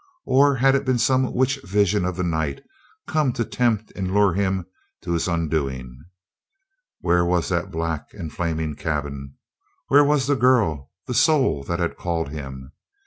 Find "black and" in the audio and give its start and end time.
7.69-8.33